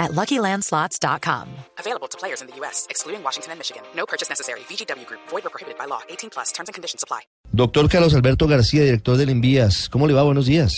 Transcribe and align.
at 0.00 0.12
LuckyLandSlots.com. 0.12 1.48
Available 1.78 2.08
to 2.08 2.18
players 2.18 2.40
in 2.40 2.48
the 2.48 2.56
U.S., 2.56 2.86
excluding 2.90 3.22
Washington 3.22 3.52
and 3.52 3.60
Michigan. 3.60 3.82
No 3.94 4.06
purchase 4.06 4.28
necessary. 4.28 4.60
VGW 4.60 5.06
Group. 5.06 5.20
Void 5.28 5.46
or 5.46 5.50
prohibited 5.50 5.78
by 5.78 5.84
law. 5.84 6.00
18 6.08 6.30
plus. 6.30 6.50
Terms 6.50 6.68
and 6.68 6.74
conditions 6.74 7.04
apply. 7.04 7.20
Doctor 7.52 7.88
Carlos 7.88 8.14
Alberto 8.14 8.48
García, 8.48 8.82
director 8.82 9.16
del 9.16 9.28
Envías. 9.28 9.88
¿Cómo 9.88 10.08
le 10.08 10.14
va? 10.14 10.22
Buenos 10.22 10.46
días. 10.46 10.74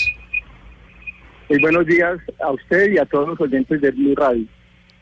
Muy 1.48 1.61
buenos 1.61 1.87
días 1.87 2.19
a 2.41 2.50
usted 2.50 2.92
y 2.92 2.98
a 2.98 3.05
todos 3.05 3.28
los 3.28 3.41
oyentes 3.41 3.80
de 3.80 3.91
Blue 3.91 4.14
Radio. 4.16 4.47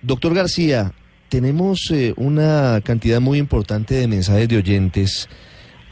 Doctor 0.03 0.35
García, 0.35 0.93
tenemos 1.29 1.91
eh, 1.93 2.13
una 2.17 2.81
cantidad 2.83 3.21
muy 3.21 3.39
importante 3.39 3.95
de 3.95 4.09
mensajes 4.09 4.49
de 4.49 4.57
oyentes 4.57 5.29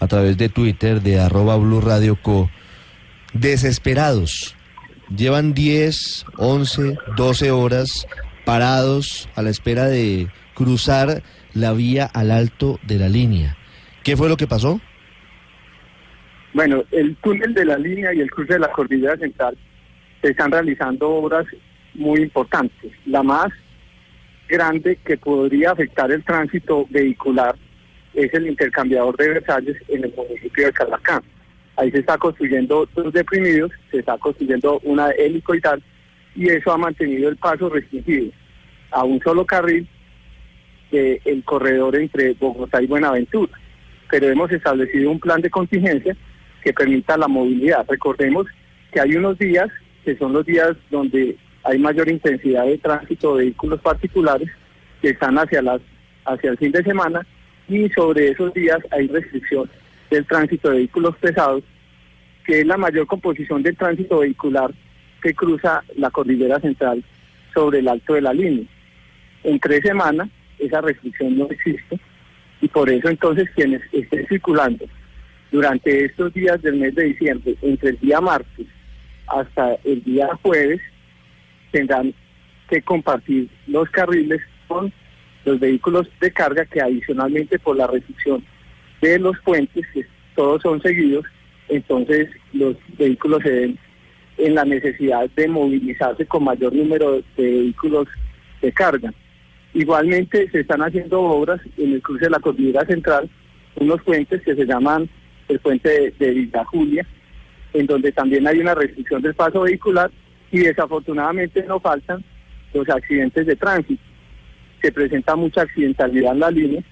a 0.00 0.08
través 0.08 0.36
de 0.36 0.48
Twitter, 0.48 1.00
de 1.00 1.20
arroba 1.20 1.56
Blue 1.56 1.80
Radio 1.80 2.20
Co. 2.20 2.50
Desesperados. 3.32 4.56
Llevan 5.16 5.54
10, 5.54 6.26
11, 6.36 6.98
12 7.16 7.50
horas 7.50 8.06
parados 8.44 9.28
a 9.34 9.42
la 9.42 9.50
espera 9.50 9.86
de 9.86 10.28
cruzar 10.54 11.22
la 11.54 11.72
vía 11.72 12.04
al 12.04 12.30
alto 12.30 12.78
de 12.82 12.98
la 12.98 13.08
línea. 13.08 13.56
¿Qué 14.04 14.16
fue 14.16 14.28
lo 14.28 14.36
que 14.36 14.46
pasó? 14.46 14.80
Bueno, 16.52 16.82
el 16.90 17.16
túnel 17.16 17.54
de 17.54 17.64
la 17.64 17.78
línea 17.78 18.12
y 18.12 18.20
el 18.20 18.30
cruce 18.30 18.54
de 18.54 18.58
la 18.60 18.72
cordillera 18.72 19.16
central 19.16 19.56
se 20.20 20.30
están 20.30 20.50
realizando 20.50 21.08
obras 21.08 21.46
muy 21.94 22.22
importantes. 22.22 22.92
La 23.06 23.22
más 23.22 23.48
grande 24.48 24.98
que 25.04 25.16
podría 25.16 25.72
afectar 25.72 26.10
el 26.10 26.24
tránsito 26.24 26.86
vehicular 26.90 27.54
es 28.14 28.32
el 28.34 28.46
intercambiador 28.46 29.16
de 29.16 29.28
Versalles 29.28 29.76
en 29.88 30.04
el 30.04 30.14
municipio 30.16 30.66
de 30.66 30.72
Calacán. 30.72 31.22
Ahí 31.78 31.92
se 31.92 32.00
está 32.00 32.18
construyendo 32.18 32.88
dos 32.92 33.12
deprimidos, 33.12 33.70
se 33.92 34.00
está 34.00 34.18
construyendo 34.18 34.80
una 34.82 35.10
helicoidal 35.10 35.80
y 36.34 36.48
eso 36.48 36.72
ha 36.72 36.76
mantenido 36.76 37.28
el 37.28 37.36
paso 37.36 37.68
restringido 37.68 38.32
a 38.90 39.04
un 39.04 39.20
solo 39.20 39.46
carril 39.46 39.86
del 40.90 41.20
el 41.24 41.44
corredor 41.44 41.94
entre 41.94 42.34
Bogotá 42.34 42.82
y 42.82 42.88
Buenaventura. 42.88 43.52
Pero 44.10 44.28
hemos 44.28 44.50
establecido 44.50 45.08
un 45.08 45.20
plan 45.20 45.40
de 45.40 45.50
contingencia 45.50 46.16
que 46.64 46.72
permita 46.72 47.16
la 47.16 47.28
movilidad. 47.28 47.86
Recordemos 47.88 48.48
que 48.90 49.00
hay 49.00 49.14
unos 49.14 49.38
días 49.38 49.68
que 50.04 50.16
son 50.16 50.32
los 50.32 50.44
días 50.44 50.76
donde 50.90 51.36
hay 51.62 51.78
mayor 51.78 52.08
intensidad 52.08 52.64
de 52.64 52.78
tránsito 52.78 53.36
de 53.36 53.44
vehículos 53.44 53.80
particulares 53.80 54.48
que 55.00 55.10
están 55.10 55.38
hacia 55.38 55.62
las 55.62 55.80
hacia 56.24 56.50
el 56.50 56.58
fin 56.58 56.72
de 56.72 56.82
semana 56.82 57.24
y 57.68 57.88
sobre 57.90 58.30
esos 58.30 58.52
días 58.52 58.78
hay 58.90 59.06
restricción 59.06 59.70
del 60.10 60.26
tránsito 60.26 60.70
de 60.70 60.76
vehículos 60.76 61.16
pesados, 61.16 61.62
que 62.44 62.60
es 62.60 62.66
la 62.66 62.76
mayor 62.76 63.06
composición 63.06 63.62
del 63.62 63.76
tránsito 63.76 64.20
vehicular 64.20 64.72
que 65.22 65.34
cruza 65.34 65.82
la 65.96 66.10
cordillera 66.10 66.60
central 66.60 67.02
sobre 67.52 67.80
el 67.80 67.88
alto 67.88 68.14
de 68.14 68.22
la 68.22 68.32
línea. 68.32 68.66
En 69.44 69.58
tres 69.60 69.82
semanas 69.82 70.28
esa 70.58 70.80
restricción 70.80 71.38
no 71.38 71.48
existe 71.50 71.98
y 72.60 72.68
por 72.68 72.90
eso 72.90 73.08
entonces 73.08 73.48
quienes 73.54 73.82
estén 73.92 74.26
circulando 74.26 74.86
durante 75.50 76.04
estos 76.04 76.32
días 76.34 76.60
del 76.62 76.76
mes 76.76 76.94
de 76.94 77.04
diciembre, 77.04 77.56
entre 77.62 77.90
el 77.90 77.98
día 78.00 78.20
martes 78.20 78.66
hasta 79.26 79.76
el 79.84 80.02
día 80.04 80.28
jueves, 80.42 80.80
tendrán 81.70 82.14
que 82.68 82.82
compartir 82.82 83.48
los 83.66 83.88
carriles 83.90 84.40
con 84.66 84.92
los 85.44 85.58
vehículos 85.58 86.08
de 86.20 86.32
carga 86.32 86.66
que 86.66 86.80
adicionalmente 86.80 87.58
por 87.58 87.76
la 87.76 87.86
restricción 87.86 88.44
de 89.00 89.18
los 89.18 89.38
puentes, 89.40 89.86
que 89.92 90.04
todos 90.34 90.62
son 90.62 90.80
seguidos, 90.82 91.24
entonces 91.68 92.28
los 92.52 92.76
vehículos 92.96 93.42
se 93.42 93.50
ven 93.50 93.78
en 94.38 94.54
la 94.54 94.64
necesidad 94.64 95.28
de 95.30 95.48
movilizarse 95.48 96.24
con 96.26 96.44
mayor 96.44 96.72
número 96.72 97.16
de 97.16 97.22
vehículos 97.36 98.08
de 98.62 98.72
carga. 98.72 99.12
Igualmente 99.74 100.48
se 100.50 100.60
están 100.60 100.82
haciendo 100.82 101.20
obras 101.20 101.60
en 101.76 101.94
el 101.94 102.02
cruce 102.02 102.24
de 102.24 102.30
la 102.30 102.40
cordillera 102.40 102.84
central, 102.86 103.28
unos 103.76 104.02
puentes 104.02 104.42
que 104.42 104.54
se 104.54 104.64
llaman 104.64 105.08
el 105.48 105.58
puente 105.60 105.88
de, 105.88 106.14
de 106.18 106.30
Villa 106.32 106.64
Julia, 106.64 107.06
en 107.72 107.86
donde 107.86 108.12
también 108.12 108.46
hay 108.46 108.58
una 108.60 108.74
restricción 108.74 109.22
del 109.22 109.34
paso 109.34 109.62
vehicular 109.62 110.10
y 110.50 110.58
desafortunadamente 110.58 111.64
no 111.64 111.80
faltan 111.80 112.24
los 112.72 112.88
accidentes 112.88 113.46
de 113.46 113.56
tránsito. 113.56 114.02
Se 114.80 114.92
presenta 114.92 115.36
mucha 115.36 115.62
accidentalidad 115.62 116.32
en 116.32 116.40
la 116.40 116.50
línea, 116.50 116.82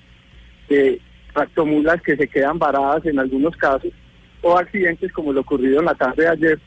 de 0.69 1.01
tractomulas 1.37 2.01
que 2.01 2.17
se 2.17 2.27
quedan 2.27 2.59
varadas 2.59 3.05
en 3.05 3.19
algunos 3.19 3.55
casos, 3.57 3.93
o 4.41 4.57
accidentes 4.57 5.13
como 5.13 5.35
lo 5.35 5.43
ocurrido 5.43 5.81
en 5.81 5.85
la 5.85 5.95
tarde 5.95 6.23
de 6.23 6.29
ayer, 6.29 6.61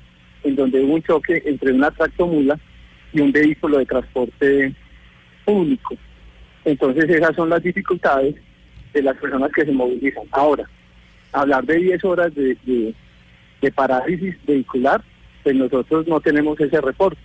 en 0.43 0.55
donde 0.55 0.79
hubo 0.79 0.93
un 0.93 1.01
choque 1.01 1.41
entre 1.43 1.73
una 1.73 1.89
tractomula 1.89 2.59
y 3.11 3.19
un 3.19 3.31
vehículo 3.31 3.79
de 3.79 3.87
transporte 3.87 4.75
público. 5.43 5.95
Entonces 6.65 7.09
esas 7.09 7.35
son 7.35 7.49
las 7.49 7.63
dificultades 7.63 8.35
de 8.93 9.01
las 9.01 9.17
personas 9.17 9.51
que 9.51 9.65
se 9.65 9.71
movilizan. 9.71 10.25
Ahora, 10.29 10.69
hablar 11.31 11.65
de 11.65 11.77
10 11.77 12.03
horas 12.05 12.35
de, 12.35 12.55
de, 12.63 12.93
de 13.61 13.71
parálisis 13.71 14.35
vehicular, 14.45 15.01
pues 15.41 15.55
nosotros 15.55 16.07
no 16.07 16.21
tenemos 16.21 16.59
ese 16.59 16.79
reporte. 16.79 17.19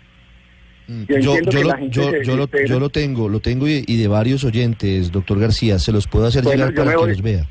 Mm, 0.87 1.05
Yo, 1.09 1.19
yo, 1.19 1.41
lo, 1.41 1.50
yo, 1.50 1.62
lo, 1.62 1.72
desespera. 1.77 2.67
yo 2.67 2.78
lo 2.81 2.89
tengo, 2.91 3.28
lo 3.28 3.41
tengo 3.41 3.67
y, 3.69 3.84
y 3.87 3.97
de 3.97 4.06
varios 4.09 4.45
oyentes, 4.45 5.11
doctor 5.11 5.39
García. 5.41 5.78
Se 5.78 5.93
los 5.93 6.06
puedo 6.06 6.27
hacer 6.27 6.43
Bueno, 6.45 6.67
llegar 6.67 6.75
para 6.84 6.97
que 6.97 7.06
los 7.09 7.22
vea. 7.22 7.49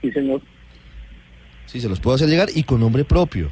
Sí, 0.00 0.10
señor. 0.12 0.40
Sí, 1.66 1.80
se 1.80 1.88
los 1.88 2.00
puedo 2.00 2.14
hacer 2.16 2.28
llegar 2.28 2.48
y 2.54 2.62
con 2.64 2.80
nombre 2.80 3.04
propio. 3.04 3.50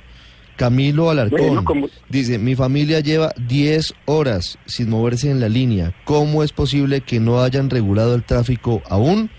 Camilo 0.57 1.09
Alarcón 1.11 1.39
Bueno, 1.41 1.65
como- 1.65 1.89
dice, 2.09 2.39
mi 2.39 2.57
familia 2.57 2.99
lleva 3.01 3.33
10 3.47 3.95
horas 4.07 4.59
sin 4.67 4.89
moverse 4.91 5.31
en 5.31 5.39
la 5.41 5.49
línea. 5.49 5.95
¿Cómo 6.05 6.43
es 6.43 6.53
posible 6.53 7.01
que 7.03 7.21
no 7.21 7.43
hayan 7.43 7.71
regulado 7.71 8.15
el 8.17 8.25
tráfico 8.25 8.83
aún? 8.89 9.31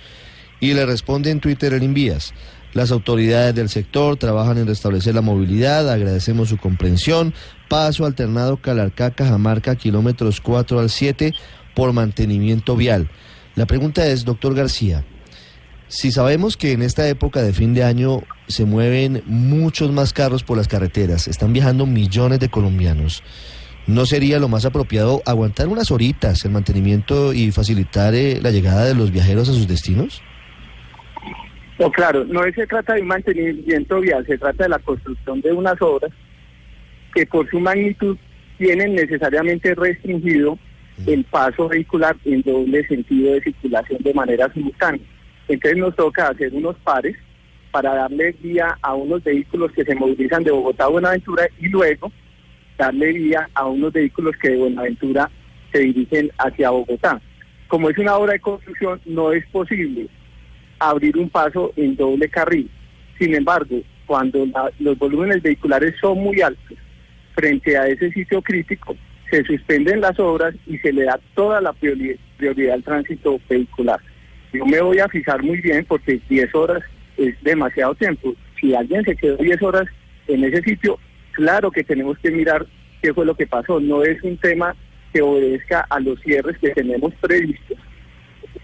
Y 0.62 0.74
le 0.74 0.86
responde 0.86 1.32
en 1.32 1.40
Twitter 1.42 1.74
el 1.74 1.84
envías. 1.84 2.34
Las 2.74 2.92
autoridades 2.92 3.56
del 3.56 3.68
sector 3.68 4.16
trabajan 4.18 4.60
en 4.60 4.68
restablecer 4.68 5.16
la 5.16 5.22
movilidad, 5.22 5.90
agradecemos 5.90 6.48
su 6.50 6.58
comprensión. 6.58 7.34
Paso 7.70 8.06
alternado 8.06 8.58
Calarcá-Cajamarca, 8.58 9.76
kilómetros 9.76 10.42
4 10.42 10.80
al 10.80 10.90
7 10.90 11.34
por 11.76 11.94
mantenimiento 11.94 12.76
vial. 12.76 13.10
La 13.56 13.68
pregunta 13.68 14.08
es, 14.08 14.26
doctor 14.26 14.56
García, 14.56 15.06
si 15.88 16.12
sabemos 16.12 16.58
que 16.58 16.72
en 16.72 16.82
esta 16.82 17.08
época 17.08 17.44
de 17.44 17.54
fin 17.54 17.76
de 17.76 17.84
año 17.84 18.24
se 18.48 18.66
mueven 18.66 19.22
muchos 19.28 19.92
más 19.92 20.14
carros 20.14 20.44
por 20.44 20.58
las 20.58 20.68
carreteras, 20.68 21.28
están 21.28 21.54
viajando 21.54 21.86
millones 21.86 22.40
de 22.40 22.50
colombianos, 22.50 23.24
¿no 23.86 24.08
sería 24.08 24.40
lo 24.40 24.48
más 24.48 24.66
apropiado 24.66 25.22
aguantar 25.26 25.68
unas 25.68 25.92
horitas 25.92 26.44
el 26.46 26.52
mantenimiento 26.52 27.34
y 27.34 27.52
facilitar 27.52 28.16
eh, 28.16 28.40
la 28.42 28.50
llegada 28.52 28.86
de 28.86 28.96
los 28.96 29.12
viajeros 29.12 29.48
a 29.48 29.54
sus 29.54 29.68
destinos? 29.68 30.24
No, 31.78 31.92
claro, 31.92 32.26
no 32.26 32.42
se 32.54 32.68
trata 32.68 32.96
de 32.96 33.02
un 33.02 33.08
mantenimiento 33.08 34.00
vial, 34.00 34.26
se 34.26 34.38
trata 34.40 34.64
de 34.64 34.70
la 34.70 34.80
construcción 34.80 35.40
de 35.42 35.54
unas 35.54 35.80
obras 35.82 36.12
que 37.14 37.26
por 37.26 37.50
su 37.50 37.60
magnitud 37.60 38.18
tienen 38.58 38.96
necesariamente 38.96 39.74
restringido 39.76 40.58
el 41.08 41.24
paso 41.26 41.70
vehicular 41.70 42.16
en 42.26 42.42
doble 42.42 42.86
sentido 42.88 43.34
de 43.34 43.42
circulación 43.42 44.02
de 44.04 44.14
manera 44.14 44.52
simultánea. 44.54 45.02
Entonces 45.48 45.78
nos 45.78 45.96
toca 45.96 46.28
hacer 46.28 46.54
unos 46.54 46.76
pares 46.78 47.16
para 47.72 47.94
darle 47.96 48.36
vía 48.42 48.78
a 48.82 48.96
unos 48.96 49.24
vehículos 49.24 49.72
que 49.72 49.86
se 49.86 49.96
movilizan 49.96 50.44
de 50.44 50.52
Bogotá 50.52 50.86
a 50.86 50.90
Buenaventura 50.90 51.48
y 51.60 51.68
luego 51.70 52.12
darle 52.78 53.14
vía 53.14 53.50
a 53.54 53.68
unos 53.68 53.94
vehículos 53.94 54.36
que 54.42 54.50
de 54.50 54.58
Buenaventura 54.58 55.30
se 55.72 55.80
dirigen 55.80 56.32
hacia 56.38 56.70
Bogotá. 56.72 57.22
Como 57.68 57.90
es 57.90 57.98
una 57.98 58.18
obra 58.18 58.34
de 58.34 58.40
construcción, 58.40 59.00
no 59.06 59.32
es 59.32 59.46
posible 59.48 60.08
abrir 60.80 61.18
un 61.18 61.30
paso 61.30 61.72
en 61.76 61.96
doble 61.96 62.28
carril. 62.30 62.70
Sin 63.18 63.36
embargo, 63.36 63.82
cuando 64.06 64.46
la- 64.48 64.72
los 64.80 64.98
volúmenes 64.98 65.42
vehiculares 65.44 65.94
son 66.02 66.18
muy 66.20 66.42
altos, 66.42 66.78
frente 67.40 67.78
a 67.78 67.88
ese 67.88 68.12
sitio 68.12 68.42
crítico, 68.42 68.98
se 69.32 69.44
suspenden 69.46 70.02
las 70.02 70.20
obras 70.20 70.54
y 70.68 70.78
se 70.80 70.92
le 70.92 71.04
da 71.06 71.18
toda 71.36 71.62
la 71.62 71.72
priori- 71.72 72.18
prioridad 72.38 72.74
al 72.74 72.84
tránsito 72.84 73.40
vehicular. 73.50 74.00
Yo 74.52 74.66
me 74.66 74.82
voy 74.82 75.00
a 75.00 75.08
fijar 75.08 75.42
muy 75.42 75.62
bien 75.62 75.86
porque 75.88 76.20
10 76.28 76.54
horas 76.54 76.84
es 77.18 77.42
demasiado 77.42 77.96
tiempo. 77.96 78.34
Si 78.60 78.76
alguien 78.76 79.06
se 79.06 79.16
quedó 79.16 79.38
10 79.38 79.62
horas 79.62 79.86
en 80.28 80.44
ese 80.44 80.62
sitio, 80.64 81.00
claro 81.32 81.72
que 81.72 81.84
tenemos 81.84 82.18
que 82.20 82.32
mirar 82.32 82.66
qué 83.02 83.14
fue 83.14 83.26
lo 83.26 83.36
que 83.36 83.48
pasó. 83.48 83.80
No 83.80 84.04
es 84.04 84.22
un 84.24 84.36
tema 84.38 84.76
que 85.14 85.22
obedezca 85.22 85.86
a 85.90 86.00
los 86.02 86.20
cierres 86.22 86.58
que 86.58 86.72
tenemos 86.72 87.14
previstos 87.22 87.78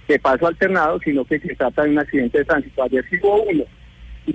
de 0.08 0.20
paso 0.20 0.48
alternado, 0.48 1.00
sino 1.00 1.24
que 1.24 1.40
se 1.40 1.56
trata 1.56 1.84
de 1.84 1.92
un 1.92 2.00
accidente 2.00 2.40
de 2.40 2.46
tránsito. 2.46 2.84
Ayer 2.84 3.06
sí 3.10 3.18
hubo 3.22 3.44
uno 3.44 3.64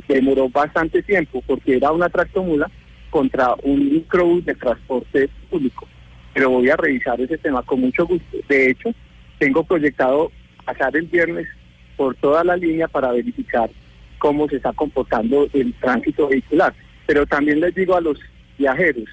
demoró 0.08 0.48
bastante 0.48 1.02
tiempo 1.02 1.42
porque 1.46 1.76
era 1.76 1.90
una 1.92 2.08
tractomula 2.08 2.70
contra 3.10 3.54
un 3.62 3.92
microbús 3.92 4.44
de 4.44 4.54
transporte 4.54 5.28
público. 5.50 5.86
Pero 6.32 6.50
voy 6.50 6.70
a 6.70 6.76
revisar 6.76 7.20
ese 7.20 7.38
tema 7.38 7.62
con 7.62 7.80
mucho 7.80 8.06
gusto. 8.06 8.38
De 8.48 8.70
hecho, 8.70 8.90
tengo 9.38 9.64
proyectado 9.64 10.30
pasar 10.64 10.96
el 10.96 11.06
viernes 11.06 11.48
por 11.96 12.14
toda 12.16 12.44
la 12.44 12.56
línea 12.56 12.88
para 12.88 13.12
verificar 13.12 13.68
cómo 14.18 14.48
se 14.48 14.56
está 14.56 14.72
comportando 14.72 15.48
el 15.52 15.74
tránsito 15.74 16.28
vehicular. 16.28 16.72
Pero 17.06 17.26
también 17.26 17.60
les 17.60 17.74
digo 17.74 17.96
a 17.96 18.00
los 18.00 18.18
viajeros, 18.56 19.08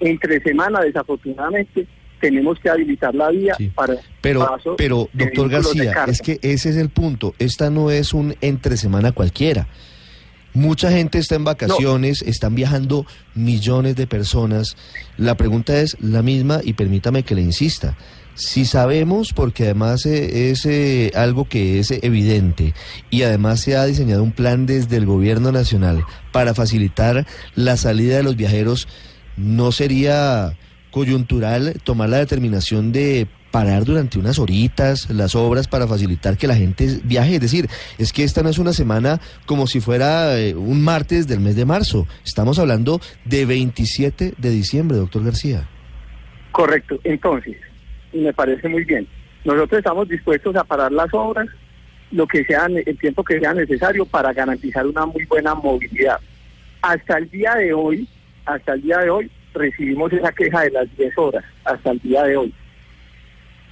entre 0.00 0.40
semana 0.40 0.80
desafortunadamente 0.80 1.86
tenemos 2.20 2.58
que 2.58 2.68
habilitar 2.68 3.14
la 3.14 3.30
vía 3.30 3.56
para 3.74 3.96
pero 4.20 4.46
pero 4.76 5.08
doctor 5.12 5.48
García 5.48 6.04
es 6.06 6.20
que 6.20 6.38
ese 6.42 6.68
es 6.68 6.76
el 6.76 6.90
punto 6.90 7.34
esta 7.38 7.70
no 7.70 7.90
es 7.90 8.12
un 8.12 8.34
entre 8.42 8.76
semana 8.76 9.12
cualquiera 9.12 9.68
Mucha 10.52 10.90
gente 10.90 11.18
está 11.18 11.36
en 11.36 11.44
vacaciones, 11.44 12.22
están 12.22 12.56
viajando 12.56 13.06
millones 13.34 13.94
de 13.94 14.08
personas. 14.08 14.76
La 15.16 15.36
pregunta 15.36 15.80
es 15.80 15.96
la 16.00 16.22
misma 16.22 16.60
y 16.64 16.72
permítame 16.72 17.22
que 17.22 17.36
le 17.36 17.42
insista. 17.42 17.96
Si 18.34 18.64
sabemos, 18.64 19.32
porque 19.32 19.64
además 19.64 20.06
eh, 20.06 20.50
es 20.50 20.66
eh, 20.66 21.12
algo 21.14 21.48
que 21.48 21.78
es 21.78 21.90
evidente 21.90 22.74
y 23.10 23.22
además 23.22 23.60
se 23.60 23.76
ha 23.76 23.84
diseñado 23.84 24.22
un 24.22 24.32
plan 24.32 24.66
desde 24.66 24.96
el 24.96 25.06
gobierno 25.06 25.52
nacional 25.52 26.04
para 26.32 26.54
facilitar 26.54 27.26
la 27.54 27.76
salida 27.76 28.16
de 28.16 28.22
los 28.22 28.36
viajeros, 28.36 28.88
¿no 29.36 29.72
sería 29.72 30.56
coyuntural 30.90 31.74
tomar 31.84 32.08
la 32.08 32.18
determinación 32.18 32.92
de 32.92 33.28
parar 33.50 33.84
durante 33.84 34.18
unas 34.18 34.38
horitas 34.38 35.10
las 35.10 35.34
obras 35.34 35.68
para 35.68 35.86
facilitar 35.86 36.36
que 36.36 36.46
la 36.46 36.54
gente 36.54 37.00
viaje. 37.04 37.34
Es 37.34 37.40
decir, 37.40 37.68
es 37.98 38.12
que 38.12 38.24
esta 38.24 38.42
no 38.42 38.48
es 38.48 38.58
una 38.58 38.72
semana 38.72 39.20
como 39.46 39.66
si 39.66 39.80
fuera 39.80 40.38
eh, 40.38 40.54
un 40.54 40.82
martes 40.82 41.26
del 41.26 41.40
mes 41.40 41.56
de 41.56 41.64
marzo. 41.64 42.06
Estamos 42.24 42.58
hablando 42.58 43.00
de 43.24 43.46
27 43.46 44.34
de 44.36 44.50
diciembre, 44.50 44.96
doctor 44.96 45.24
García. 45.24 45.68
Correcto. 46.52 46.98
Entonces, 47.04 47.56
me 48.12 48.32
parece 48.32 48.68
muy 48.68 48.84
bien. 48.84 49.06
Nosotros 49.44 49.78
estamos 49.78 50.08
dispuestos 50.08 50.54
a 50.56 50.64
parar 50.64 50.92
las 50.92 51.12
obras 51.12 51.48
lo 52.12 52.26
que 52.26 52.44
sea, 52.44 52.66
el 52.66 52.98
tiempo 52.98 53.22
que 53.22 53.38
sea 53.38 53.54
necesario 53.54 54.04
para 54.04 54.32
garantizar 54.32 54.84
una 54.84 55.06
muy 55.06 55.24
buena 55.26 55.54
movilidad. 55.54 56.18
Hasta 56.82 57.18
el 57.18 57.30
día 57.30 57.54
de 57.54 57.72
hoy, 57.72 58.08
hasta 58.46 58.72
el 58.72 58.82
día 58.82 58.98
de 58.98 59.10
hoy, 59.10 59.30
recibimos 59.54 60.12
esa 60.12 60.32
queja 60.32 60.62
de 60.62 60.70
las 60.70 60.96
10 60.96 61.16
horas, 61.18 61.44
hasta 61.64 61.92
el 61.92 62.00
día 62.00 62.24
de 62.24 62.36
hoy 62.36 62.52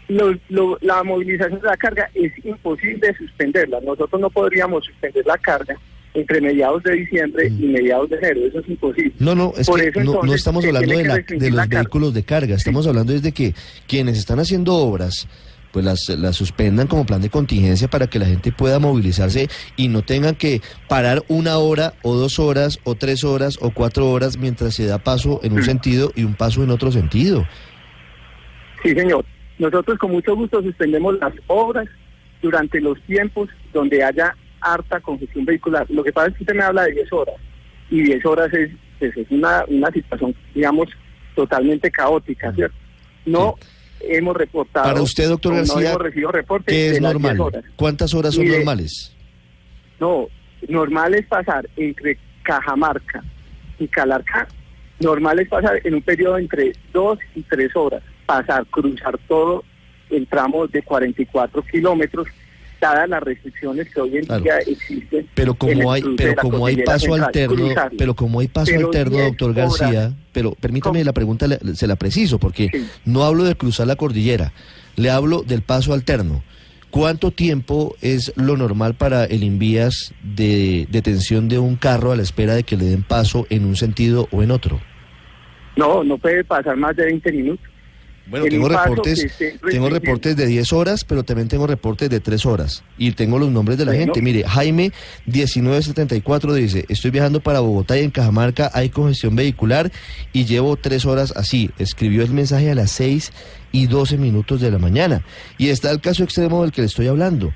la 0.08 1.02
movilización 1.04 1.60
de 1.60 1.66
la 1.66 1.76
carga 1.76 2.10
es 2.14 2.32
imposible 2.44 3.14
suspenderla. 3.16 3.80
Nosotros 3.80 4.20
no 4.20 4.30
podríamos 4.30 4.84
suspender 4.84 5.24
la 5.26 5.38
carga 5.38 5.76
entre 6.14 6.40
mediados 6.40 6.82
de 6.82 6.92
diciembre 6.92 7.48
y 7.48 7.66
mm. 7.66 7.72
mediados 7.72 8.10
de 8.10 8.16
enero. 8.16 8.40
Eso 8.46 8.60
es 8.60 8.68
imposible. 8.68 9.12
No, 9.18 9.34
no, 9.34 9.52
es 9.56 9.68
que 9.68 10.02
no, 10.02 10.34
estamos 10.34 10.64
hablando 10.64 10.96
de, 10.96 11.04
los 11.50 11.68
vehículos 11.68 12.14
de 12.14 12.22
carga. 12.22 12.54
Estamos 12.54 12.86
hablando 12.86 13.12
desde 13.12 13.32
que 13.32 13.54
quienes 13.86 14.18
están 14.18 14.38
haciendo 14.38 14.74
obras 14.74 15.28
pues 15.72 15.84
las, 15.84 16.08
las 16.08 16.34
suspendan 16.34 16.86
como 16.86 17.04
plan 17.04 17.20
de 17.20 17.28
contingencia 17.28 17.88
para 17.88 18.06
que 18.06 18.18
la 18.18 18.24
gente 18.24 18.52
pueda 18.52 18.78
movilizarse 18.78 19.48
y 19.76 19.88
no 19.88 20.00
tengan 20.00 20.34
que 20.34 20.62
parar 20.88 21.22
una 21.28 21.58
hora 21.58 21.92
o 22.02 22.14
dos 22.14 22.38
horas 22.38 22.80
o 22.84 22.94
tres 22.94 23.22
horas 23.22 23.58
o 23.60 23.70
cuatro 23.70 24.10
horas 24.10 24.38
mientras 24.38 24.74
se 24.74 24.86
da 24.86 24.96
paso 24.96 25.40
en 25.42 25.52
un 25.52 25.60
mm. 25.60 25.64
sentido 25.64 26.12
y 26.16 26.24
un 26.24 26.34
paso 26.34 26.64
en 26.64 26.70
otro 26.70 26.90
sentido. 26.90 27.46
Sí, 28.82 28.94
señor. 28.94 29.24
Nosotros 29.58 29.98
con 29.98 30.12
mucho 30.12 30.36
gusto 30.36 30.62
suspendemos 30.62 31.18
las 31.18 31.32
obras 31.48 31.88
durante 32.40 32.80
los 32.80 33.00
tiempos 33.02 33.48
donde 33.72 34.02
haya 34.04 34.34
harta 34.60 35.00
congestión 35.00 35.44
vehicular. 35.44 35.86
Lo 35.90 36.04
que 36.04 36.12
pasa 36.12 36.28
es 36.28 36.36
que 36.36 36.44
usted 36.44 36.54
me 36.54 36.62
habla 36.62 36.84
de 36.84 36.92
10 36.92 37.12
horas 37.12 37.34
y 37.90 38.02
10 38.02 38.24
horas 38.26 38.52
es, 38.54 38.70
pues, 38.98 39.16
es 39.16 39.30
una, 39.30 39.64
una 39.68 39.90
situación, 39.90 40.34
digamos, 40.54 40.88
totalmente 41.34 41.90
caótica, 41.90 42.52
¿cierto? 42.52 42.76
No 43.26 43.56
hemos 44.00 44.36
reportado. 44.36 44.86
Para 44.86 45.02
usted, 45.02 45.28
doctor 45.28 45.54
García, 45.54 45.96
¿qué 46.66 46.90
es 46.90 47.00
normal? 47.00 47.38
¿Cuántas 47.76 48.14
horas 48.14 48.34
son 48.34 48.46
normales? 48.46 49.14
No, 49.98 50.28
normal 50.68 51.14
es 51.14 51.26
pasar 51.26 51.68
entre 51.76 52.18
Cajamarca 52.42 53.22
y 53.78 53.88
Calarcá. 53.88 54.46
Normal 55.00 55.40
es 55.40 55.48
pasar 55.48 55.80
en 55.84 55.94
un 55.94 56.02
periodo 56.02 56.38
entre 56.38 56.72
2 56.92 57.18
y 57.34 57.42
3 57.42 57.74
horas 57.76 58.02
pasar, 58.28 58.66
cruzar 58.66 59.18
todo 59.26 59.64
el 60.10 60.26
tramo 60.26 60.66
de 60.66 60.82
44 60.82 61.62
kilómetros, 61.62 62.28
dadas 62.78 63.08
las 63.08 63.22
restricciones 63.22 63.88
que 63.88 64.00
hoy 64.02 64.18
en 64.18 64.42
día 64.42 64.58
existen. 64.58 65.26
Pero 65.34 65.54
como 65.54 65.90
hay, 65.90 66.02
pero 66.14 66.34
como 66.36 66.66
hay 66.66 66.76
paso 66.82 67.14
alterno, 67.14 67.68
pero 67.96 68.14
como 68.14 68.40
hay 68.40 68.48
paso 68.48 68.74
alterno, 68.74 69.18
doctor 69.18 69.54
García, 69.54 70.12
pero 70.32 70.52
permítame 70.52 71.02
la 71.04 71.14
pregunta, 71.14 71.46
se 71.72 71.86
la 71.86 71.96
preciso, 71.96 72.38
porque 72.38 72.68
no 73.06 73.24
hablo 73.24 73.44
de 73.44 73.54
cruzar 73.54 73.86
la 73.86 73.96
cordillera, 73.96 74.52
le 74.96 75.08
hablo 75.10 75.42
del 75.42 75.62
paso 75.62 75.94
alterno. 75.94 76.44
¿Cuánto 76.90 77.30
tiempo 77.30 77.96
es 78.00 78.32
lo 78.36 78.56
normal 78.56 78.94
para 78.94 79.24
el 79.24 79.42
envías 79.42 80.14
de 80.22 80.86
detención 80.90 81.48
de 81.48 81.58
un 81.58 81.76
carro 81.76 82.12
a 82.12 82.16
la 82.16 82.22
espera 82.22 82.54
de 82.54 82.62
que 82.62 82.76
le 82.76 82.84
den 82.84 83.02
paso 83.02 83.46
en 83.50 83.64
un 83.64 83.76
sentido 83.76 84.28
o 84.32 84.42
en 84.42 84.50
otro? 84.50 84.80
No, 85.76 86.02
no 86.02 86.18
puede 86.18 86.44
pasar 86.44 86.76
más 86.76 86.96
de 86.96 87.04
20 87.04 87.32
minutos. 87.32 87.68
Bueno, 88.30 88.46
tengo 88.46 88.68
reportes, 88.68 89.38
tengo 89.70 89.88
reportes 89.88 90.36
de 90.36 90.46
10 90.46 90.72
horas, 90.74 91.04
pero 91.04 91.22
también 91.22 91.48
tengo 91.48 91.66
reportes 91.66 92.10
de 92.10 92.20
3 92.20 92.44
horas. 92.44 92.84
Y 92.98 93.12
tengo 93.12 93.38
los 93.38 93.50
nombres 93.50 93.78
de 93.78 93.86
la 93.86 93.94
gente. 93.94 94.20
Mire, 94.20 94.44
Jaime 94.46 94.92
1974 95.26 96.54
dice, 96.54 96.84
estoy 96.88 97.10
viajando 97.10 97.40
para 97.40 97.60
Bogotá 97.60 97.98
y 97.98 98.04
en 98.04 98.10
Cajamarca 98.10 98.70
hay 98.74 98.90
congestión 98.90 99.34
vehicular 99.34 99.90
y 100.32 100.44
llevo 100.44 100.76
3 100.76 101.06
horas 101.06 101.32
así. 101.36 101.70
Escribió 101.78 102.22
el 102.22 102.30
mensaje 102.30 102.70
a 102.70 102.74
las 102.74 102.90
6 102.92 103.32
y 103.72 103.86
12 103.86 104.18
minutos 104.18 104.60
de 104.60 104.70
la 104.70 104.78
mañana. 104.78 105.24
Y 105.56 105.70
está 105.70 105.90
el 105.90 106.00
caso 106.00 106.22
extremo 106.22 106.62
del 106.62 106.72
que 106.72 106.82
le 106.82 106.86
estoy 106.86 107.06
hablando. 107.06 107.52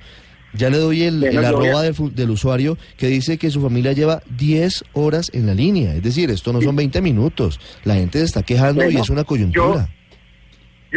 Ya 0.55 0.69
le 0.71 0.79
doy 0.79 1.03
el, 1.03 1.25
arroba 1.39 1.83
del, 1.83 2.31
usuario 2.31 2.77
que 2.99 3.09
dice 3.09 3.39
que 3.39 3.51
su 3.51 3.63
familia 3.63 3.93
lleva 3.93 4.23
10 4.39 4.85
horas 4.93 5.31
en 5.35 5.47
la 5.47 5.55
línea. 5.55 5.95
Es 5.95 6.03
decir, 6.03 6.31
esto 6.31 6.53
no 6.53 6.61
son 6.63 6.77
20 6.77 7.01
minutos. 7.01 7.61
La 7.85 7.95
gente 7.95 8.19
se 8.19 8.25
está 8.25 8.43
quejando 8.43 8.89
y 8.89 8.97
es 8.97 9.09
una 9.11 9.25
coyuntura. 9.25 9.89
Yo 9.89 10.02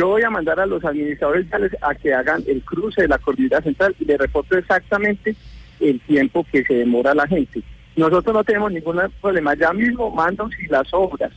voy 0.03 0.23
a 0.23 0.29
mandar 0.29 0.59
a 0.59 0.65
los 0.65 0.83
administradores 0.83 1.47
a 1.81 1.95
que 1.95 2.13
hagan 2.13 2.43
el 2.47 2.61
cruce 2.63 3.03
de 3.03 3.07
la 3.07 3.17
cordillera 3.17 3.61
central 3.61 3.95
y 3.99 4.05
le 4.05 4.17
reporto 4.17 4.57
exactamente 4.57 5.35
el 5.79 5.99
tiempo 6.01 6.45
que 6.51 6.63
se 6.63 6.73
demora 6.73 7.13
la 7.13 7.27
gente. 7.27 7.61
Nosotros 7.95 8.33
no 8.33 8.43
tenemos 8.43 8.71
ningún 8.71 8.99
problema. 9.21 9.53
Ya 9.55 9.71
mismo 9.71 10.09
mando 10.09 10.49
si 10.49 10.67
las 10.67 10.93
obras 10.93 11.31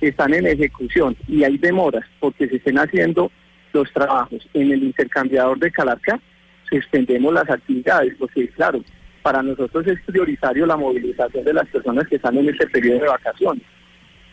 están 0.00 0.34
en 0.34 0.46
ejecución 0.46 1.16
y 1.26 1.44
hay 1.44 1.56
demoras 1.58 2.04
porque 2.20 2.48
se 2.48 2.56
estén 2.56 2.78
haciendo 2.78 3.30
los 3.72 3.90
trabajos 3.92 4.46
en 4.52 4.72
el 4.72 4.82
intercambiador 4.82 5.58
de 5.58 5.70
Calarca, 5.70 6.20
suspendemos 6.68 7.32
las 7.32 7.48
actividades 7.48 8.14
porque, 8.18 8.48
claro, 8.48 8.82
para 9.22 9.42
nosotros 9.42 9.86
es 9.86 10.00
prioritario 10.02 10.66
la 10.66 10.76
movilización 10.76 11.44
de 11.44 11.54
las 11.54 11.66
personas 11.68 12.06
que 12.08 12.16
están 12.16 12.36
en 12.36 12.48
este 12.48 12.66
periodo 12.66 13.00
de 13.00 13.08
vacaciones. 13.08 13.62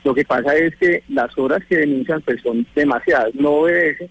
Lo 0.03 0.13
que 0.13 0.23
pasa 0.25 0.55
es 0.55 0.75
que 0.77 1.03
las 1.09 1.37
horas 1.37 1.63
que 1.67 1.77
denuncian 1.77 2.21
pues 2.21 2.41
son 2.41 2.65
demasiadas, 2.73 3.35
no 3.35 3.51
obedece, 3.51 4.09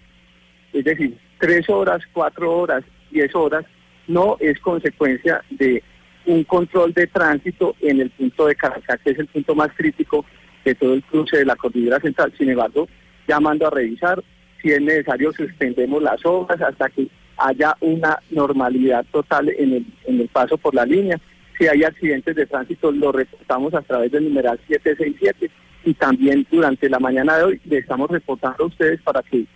es 0.73 0.85
decir, 0.85 1.17
tres 1.39 1.69
horas, 1.69 2.03
cuatro 2.13 2.53
horas, 2.59 2.85
diez 3.11 3.35
horas, 3.35 3.65
no 4.07 4.37
es 4.41 4.59
consecuencia 4.61 5.43
de 5.51 5.83
un 6.27 6.45
control 6.45 6.93
de 6.93 7.07
tránsito 7.07 7.75
en 7.81 8.01
el 8.01 8.11
punto 8.11 8.47
de 8.47 8.55
Caracas, 8.55 9.01
que 9.03 9.11
es 9.11 9.19
el 9.19 9.27
punto 9.27 9.55
más 9.55 9.71
crítico 9.75 10.25
de 10.65 10.75
todo 10.75 10.95
el 10.95 11.03
cruce 11.05 11.39
de 11.39 11.47
la 11.47 11.57
cordillera 11.57 12.01
central. 12.01 12.33
Sin 12.37 12.51
embargo, 12.51 12.87
llamando 13.27 13.67
a 13.67 13.71
revisar, 13.71 14.23
si 14.61 14.71
es 14.71 14.81
necesario 14.81 15.33
suspendemos 15.33 16.03
las 16.03 16.25
obras 16.27 16.61
hasta 16.61 16.91
que 16.91 17.09
haya 17.39 17.75
una 17.81 18.19
normalidad 18.31 19.07
total 19.11 19.49
en 19.49 19.73
el, 19.75 19.87
en 20.05 20.21
el 20.21 20.29
paso 20.29 20.59
por 20.59 20.75
la 20.75 20.85
línea. 20.85 21.19
Si 21.57 21.67
hay 21.67 21.83
accidentes 21.83 22.37
de 22.37 22.47
tránsito, 22.47 22.93
lo 22.93 23.11
reportamos 23.11 23.73
a 23.75 23.83
través 23.83 24.13
del 24.13 24.25
numeral 24.25 24.61
767 24.69 25.51
y 25.89 25.95
también 25.95 26.47
durante 26.51 26.87
la 26.91 26.99
mañana 26.99 27.39
de 27.39 27.45
hoy 27.45 27.61
le 27.65 27.79
estamos 27.79 28.11
reportando 28.11 28.65
a 28.65 28.67
ustedes 28.67 29.01
para 29.01 29.23
que 29.23 29.47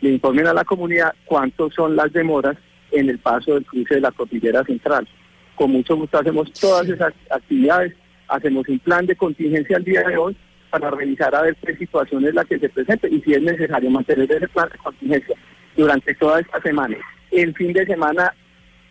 le 0.00 0.10
informen 0.10 0.46
a 0.46 0.54
la 0.54 0.64
comunidad 0.64 1.12
cuántos 1.26 1.74
son 1.74 1.94
las 1.94 2.10
demoras 2.14 2.56
en 2.92 3.10
el 3.10 3.18
paso 3.18 3.52
del 3.54 3.66
cruce 3.66 3.96
de 3.96 4.00
la 4.00 4.10
cordillera 4.10 4.64
central. 4.64 5.06
Con 5.54 5.72
mucho 5.72 5.94
gusto 5.96 6.18
hacemos 6.18 6.50
todas 6.54 6.88
esas 6.88 7.12
actividades, 7.28 7.92
hacemos 8.26 8.66
un 8.68 8.78
plan 8.78 9.04
de 9.04 9.16
contingencia 9.16 9.76
al 9.76 9.84
día 9.84 10.02
de 10.02 10.16
hoy 10.16 10.34
para 10.70 10.90
revisar 10.90 11.34
a 11.34 11.42
ver 11.42 11.56
qué 11.56 11.76
situación 11.76 12.24
es 12.24 12.32
la 12.32 12.46
que 12.46 12.58
se 12.58 12.70
presenta 12.70 13.06
y 13.08 13.20
si 13.20 13.34
es 13.34 13.42
necesario 13.42 13.90
mantener 13.90 14.32
ese 14.32 14.48
plan 14.48 14.70
de 14.70 14.78
contingencia 14.78 15.36
durante 15.76 16.14
toda 16.14 16.40
esta 16.40 16.62
semana. 16.62 16.96
El 17.30 17.54
fin 17.54 17.74
de 17.74 17.84
semana 17.84 18.32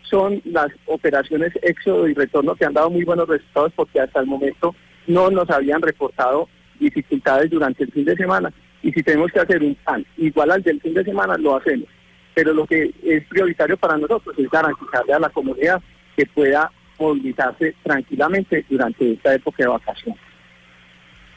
son 0.02 0.40
las 0.44 0.68
operaciones 0.86 1.52
éxodo 1.62 2.06
y 2.06 2.14
retorno 2.14 2.54
que 2.54 2.64
han 2.64 2.74
dado 2.74 2.90
muy 2.90 3.02
buenos 3.02 3.28
resultados 3.28 3.72
porque 3.74 3.98
hasta 3.98 4.20
el 4.20 4.26
momento 4.26 4.76
no 5.08 5.32
nos 5.32 5.50
habían 5.50 5.82
reportado 5.82 6.48
dificultades 6.82 7.50
durante 7.50 7.84
el 7.84 7.92
fin 7.92 8.04
de 8.04 8.16
semana. 8.16 8.52
Y 8.82 8.92
si 8.92 9.02
tenemos 9.02 9.30
que 9.32 9.40
hacer 9.40 9.62
un 9.62 9.74
plan 9.76 10.04
igual 10.16 10.50
al 10.50 10.62
del 10.62 10.80
fin 10.80 10.94
de 10.94 11.04
semana, 11.04 11.36
lo 11.38 11.56
hacemos. 11.56 11.88
Pero 12.34 12.52
lo 12.52 12.66
que 12.66 12.92
es 13.02 13.24
prioritario 13.26 13.76
para 13.76 13.96
nosotros 13.96 14.36
es 14.38 14.50
garantizarle 14.50 15.12
a 15.12 15.18
la 15.20 15.30
comunidad 15.30 15.80
que 16.16 16.26
pueda 16.26 16.70
movilizarse 16.98 17.74
tranquilamente 17.82 18.64
durante 18.68 19.12
esta 19.12 19.34
época 19.34 19.62
de 19.62 19.68
vacaciones. 19.68 20.20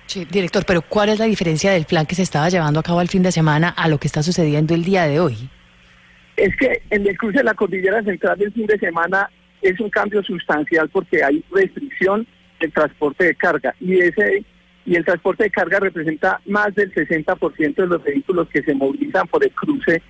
Sí, 0.07 0.25
director, 0.25 0.63
pero 0.65 0.81
¿cuál 0.81 1.09
es 1.09 1.19
la 1.19 1.25
diferencia 1.25 1.71
del 1.71 1.85
plan 1.85 2.05
que 2.05 2.15
se 2.15 2.21
estaba 2.21 2.49
llevando 2.49 2.79
a 2.79 2.83
cabo 2.83 3.01
el 3.01 3.09
fin 3.09 3.23
de 3.23 3.31
semana 3.31 3.69
a 3.69 3.87
lo 3.87 3.97
que 3.97 4.07
está 4.07 4.21
sucediendo 4.21 4.73
el 4.73 4.83
día 4.83 5.07
de 5.07 5.19
hoy? 5.19 5.49
Es 6.37 6.55
que 6.57 6.81
en 6.89 7.07
el 7.07 7.17
cruce 7.17 7.39
de 7.39 7.43
la 7.43 7.53
cordillera 7.53 8.03
central 8.03 8.37
del 8.37 8.51
fin 8.51 8.67
de 8.67 8.77
semana 8.77 9.29
es 9.61 9.79
un 9.79 9.89
cambio 9.89 10.21
sustancial 10.21 10.89
porque 10.89 11.23
hay 11.23 11.43
restricción 11.51 12.27
del 12.59 12.71
transporte 12.71 13.25
de 13.25 13.35
carga 13.35 13.73
y 13.79 13.99
ese 13.99 14.43
y 14.85 14.95
el 14.95 15.03
transporte 15.03 15.43
de 15.43 15.49
carga 15.49 15.79
representa 15.79 16.39
más 16.45 16.73
del 16.75 16.93
60% 16.93 17.75
de 17.75 17.87
los 17.87 18.03
vehículos 18.03 18.47
que 18.49 18.61
se 18.61 18.75
movilizan 18.75 19.27
por 19.27 19.43
el 19.43 19.51
cruce 19.51 20.01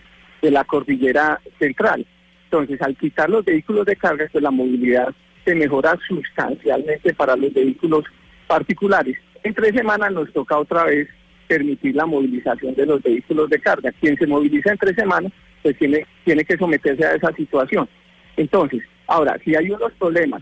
de 0.42 0.52
la 0.52 0.64
cordillera 0.66 1.40
central. 1.58 2.06
Entonces, 2.46 2.82
al 2.82 2.96
quitar 2.98 3.30
los 3.30 3.46
vehículos 3.46 3.86
de 3.86 3.96
carga, 3.96 4.28
pues 4.32 4.44
la 4.44 4.52
movilidad 4.52 5.14
se 5.46 5.56
mejora 5.56 5.98
sustancialmente 6.08 7.14
para 7.14 7.36
los 7.36 7.54
vehículos 7.54 8.04
particulares. 8.48 9.18
En 9.44 9.54
tres 9.54 9.74
semanas 9.74 10.12
nos 10.12 10.32
toca 10.34 10.58
otra 10.58 10.84
vez 10.86 11.08
permitir 11.48 11.96
la 11.96 12.06
movilización 12.06 12.74
de 12.76 12.86
los 12.86 13.02
vehículos 13.02 13.50
de 13.50 13.60
carga. 13.60 13.92
Quien 14.00 14.18
se 14.18 14.28
moviliza 14.28 14.72
en 14.72 14.78
tres 14.78 14.96
semanas, 14.96 15.32
pues 15.62 15.78
tiene, 15.78 16.06
tiene 16.24 16.44
que 16.44 16.58
someterse 16.58 17.06
a 17.06 17.14
esa 17.14 17.32
situación. 17.34 17.88
Entonces, 18.36 18.84
ahora, 19.08 19.38
si 19.44 19.56
hay 19.56 19.70
unos 19.70 19.94
problemas 19.94 20.42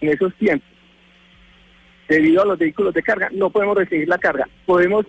en 0.00 0.10
esos 0.10 0.34
tiempos, 0.34 0.68
debido 2.08 2.42
a 2.42 2.46
los 2.46 2.58
vehículos 2.58 2.94
de 2.94 3.02
carga, 3.02 3.28
no 3.32 3.50
podemos 3.50 3.76
recibir 3.76 4.08
la 4.08 4.18
carga. 4.18 4.48
Podemos 4.64 5.06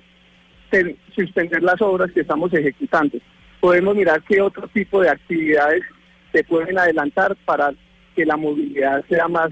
suspender 1.15 1.63
las 1.63 1.81
obras 1.81 2.11
que 2.11 2.21
estamos 2.21 2.53
ejecutando. 2.53 3.17
Podemos 3.59 3.95
mirar 3.95 4.21
qué 4.23 4.41
otro 4.41 4.67
tipo 4.67 5.01
de 5.01 5.09
actividades 5.09 5.83
se 6.31 6.43
pueden 6.43 6.77
adelantar 6.77 7.35
para 7.45 7.73
que 8.15 8.25
la 8.25 8.37
movilidad 8.37 9.03
sea 9.07 9.27
más 9.27 9.51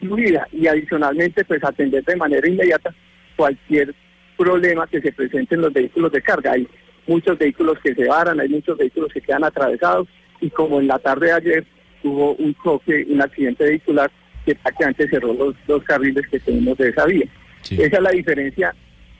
fluida 0.00 0.46
y 0.52 0.66
adicionalmente 0.66 1.44
pues 1.44 1.62
atender 1.62 2.04
de 2.04 2.16
manera 2.16 2.48
inmediata 2.48 2.94
cualquier 3.36 3.94
problema 4.36 4.86
que 4.86 5.00
se 5.00 5.12
presente 5.12 5.54
en 5.54 5.62
los 5.62 5.72
vehículos 5.72 6.12
de 6.12 6.22
carga. 6.22 6.52
Hay 6.52 6.66
muchos 7.06 7.38
vehículos 7.38 7.78
que 7.80 7.94
se 7.94 8.06
varan, 8.06 8.40
hay 8.40 8.48
muchos 8.48 8.76
vehículos 8.76 9.12
que 9.12 9.20
quedan 9.20 9.44
atravesados 9.44 10.08
y 10.40 10.50
como 10.50 10.80
en 10.80 10.88
la 10.88 10.98
tarde 10.98 11.26
de 11.26 11.32
ayer 11.32 11.66
hubo 12.02 12.34
un 12.34 12.54
choque, 12.62 13.06
un 13.08 13.20
accidente 13.22 13.64
vehicular 13.64 14.10
que 14.46 14.54
prácticamente 14.54 15.08
cerró 15.08 15.34
los 15.34 15.54
dos 15.66 15.82
carriles 15.82 16.26
que 16.28 16.40
tenemos 16.40 16.78
de 16.78 16.88
esa 16.88 17.04
vía. 17.04 17.26
Esa 17.68 17.96
es 17.96 18.02
la 18.02 18.10
diferencia 18.10 18.74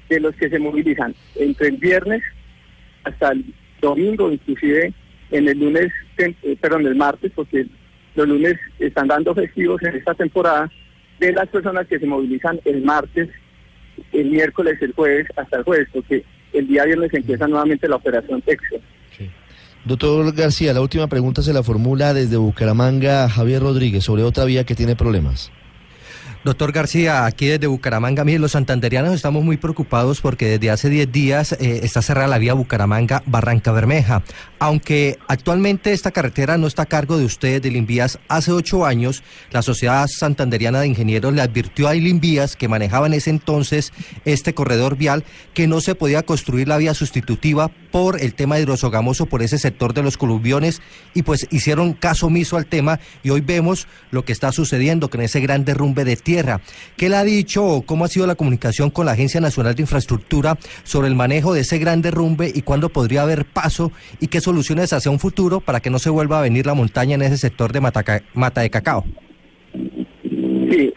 de 0.08 0.20
los 0.20 0.34
que 0.36 0.48
se 0.48 0.58
movilizan 0.58 1.14
entre 1.34 1.68
el 1.68 1.76
viernes 1.76 2.22
hasta 3.04 3.32
el 3.32 3.44
domingo, 3.80 4.30
inclusive 4.30 4.92
en 5.32 5.48
el 5.48 5.58
lunes, 5.58 5.92
eh, 6.18 6.56
perdón, 6.60 6.86
el 6.86 6.94
martes, 6.94 7.32
porque 7.34 7.66
los 8.14 8.28
lunes 8.28 8.56
están 8.78 9.08
dando 9.08 9.34
festivos 9.34 9.82
en 9.82 9.96
esta 9.96 10.14
temporada, 10.14 10.70
de 11.18 11.32
las 11.32 11.48
personas 11.48 11.86
que 11.86 11.98
se 11.98 12.06
movilizan 12.06 12.60
el 12.64 12.82
martes, 12.82 13.28
el 14.12 14.30
miércoles, 14.30 14.78
el 14.80 14.92
jueves, 14.92 15.26
hasta 15.36 15.58
el 15.58 15.64
jueves, 15.64 15.88
porque 15.92 16.24
el 16.52 16.68
día 16.68 16.84
viernes 16.84 17.12
empieza 17.12 17.48
nuevamente 17.48 17.88
la 17.88 17.96
operación 17.96 18.42
Texas. 18.42 18.80
Doctor 19.86 20.34
García, 20.34 20.72
la 20.72 20.80
última 20.80 21.06
pregunta 21.06 21.42
se 21.42 21.52
la 21.52 21.62
formula 21.62 22.12
desde 22.12 22.36
Bucaramanga 22.36 23.28
Javier 23.28 23.62
Rodríguez 23.62 24.02
sobre 24.02 24.24
otra 24.24 24.44
vía 24.44 24.64
que 24.64 24.74
tiene 24.74 24.96
problemas. 24.96 25.52
Doctor 26.46 26.70
García, 26.70 27.26
aquí 27.26 27.46
desde 27.46 27.66
Bucaramanga, 27.66 28.22
miren, 28.22 28.40
los 28.40 28.52
santanderianos 28.52 29.12
estamos 29.12 29.42
muy 29.42 29.56
preocupados 29.56 30.20
porque 30.20 30.46
desde 30.46 30.70
hace 30.70 30.88
10 30.88 31.10
días 31.10 31.52
eh, 31.54 31.80
está 31.82 32.02
cerrada 32.02 32.28
la 32.28 32.38
vía 32.38 32.54
Bucaramanga-Barranca 32.54 33.72
Bermeja. 33.72 34.22
Aunque 34.60 35.18
actualmente 35.26 35.92
esta 35.92 36.12
carretera 36.12 36.56
no 36.56 36.68
está 36.68 36.82
a 36.82 36.86
cargo 36.86 37.18
de 37.18 37.24
ustedes, 37.24 37.62
de 37.62 37.70
Invías, 37.70 38.20
hace 38.28 38.52
ocho 38.52 38.86
años 38.86 39.24
la 39.50 39.62
Sociedad 39.62 40.06
Santanderiana 40.06 40.78
de 40.78 40.86
Ingenieros 40.86 41.34
le 41.34 41.42
advirtió 41.42 41.88
a 41.88 41.96
Invías, 41.96 42.54
que 42.54 42.68
manejaba 42.68 43.08
en 43.08 43.14
ese 43.14 43.30
entonces 43.30 43.92
este 44.24 44.54
corredor 44.54 44.96
vial, 44.96 45.24
que 45.52 45.66
no 45.66 45.80
se 45.80 45.96
podía 45.96 46.22
construir 46.22 46.68
la 46.68 46.78
vía 46.78 46.94
sustitutiva 46.94 47.72
por 47.90 48.22
el 48.22 48.34
tema 48.34 48.60
hidrosogamoso, 48.60 49.26
por 49.26 49.42
ese 49.42 49.58
sector 49.58 49.94
de 49.94 50.04
los 50.04 50.16
columviones, 50.16 50.80
y 51.12 51.24
pues 51.24 51.48
hicieron 51.50 51.92
caso 51.92 52.28
omiso 52.28 52.56
al 52.56 52.66
tema 52.66 53.00
y 53.24 53.30
hoy 53.30 53.40
vemos 53.40 53.88
lo 54.12 54.24
que 54.24 54.32
está 54.32 54.52
sucediendo 54.52 55.10
con 55.10 55.22
ese 55.22 55.40
gran 55.40 55.64
derrumbe 55.64 56.04
de 56.04 56.14
tierra 56.14 56.35
¿Qué 56.96 57.08
le 57.08 57.16
ha 57.16 57.24
dicho 57.24 57.64
o 57.64 57.82
cómo 57.82 58.04
ha 58.04 58.08
sido 58.08 58.26
la 58.26 58.34
comunicación 58.34 58.90
con 58.90 59.06
la 59.06 59.12
Agencia 59.12 59.40
Nacional 59.40 59.74
de 59.74 59.82
Infraestructura 59.82 60.58
sobre 60.82 61.08
el 61.08 61.14
manejo 61.14 61.54
de 61.54 61.60
ese 61.60 61.78
gran 61.78 62.02
derrumbe 62.02 62.50
y 62.54 62.62
cuándo 62.62 62.88
podría 62.88 63.22
haber 63.22 63.44
paso 63.44 63.92
y 64.20 64.28
qué 64.28 64.40
soluciones 64.40 64.92
hacia 64.92 65.10
un 65.10 65.18
futuro 65.18 65.60
para 65.60 65.80
que 65.80 65.90
no 65.90 65.98
se 65.98 66.10
vuelva 66.10 66.38
a 66.38 66.42
venir 66.42 66.66
la 66.66 66.74
montaña 66.74 67.14
en 67.14 67.22
ese 67.22 67.38
sector 67.38 67.72
de 67.72 67.80
Mata, 67.80 68.60
de 68.60 68.70
Cacao? 68.70 69.04
Sí, 69.72 70.92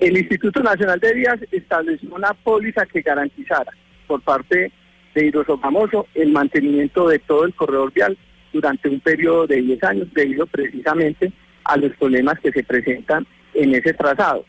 el 0.00 0.16
Instituto 0.18 0.62
Nacional 0.62 0.98
de 1.00 1.14
Vías 1.14 1.40
estableció 1.50 2.14
una 2.14 2.34
póliza 2.34 2.86
que 2.86 3.02
garantizara 3.02 3.72
por 4.06 4.20
parte 4.22 4.72
de 5.14 5.26
Hidrosofamoso 5.26 6.08
el 6.14 6.32
mantenimiento 6.32 7.08
de 7.08 7.18
todo 7.20 7.44
el 7.44 7.54
corredor 7.54 7.92
vial 7.92 8.18
durante 8.52 8.88
un 8.88 9.00
periodo 9.00 9.46
de 9.46 9.62
10 9.62 9.84
años 9.84 10.08
debido 10.14 10.46
precisamente 10.46 11.32
a 11.64 11.76
los 11.76 11.92
problemas 11.96 12.38
que 12.40 12.52
se 12.52 12.62
presentan 12.62 13.26
en 13.54 13.74
ese 13.74 13.92
trazado. 13.94 14.44